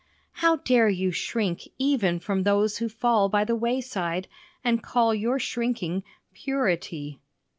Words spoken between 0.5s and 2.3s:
dare you shrink even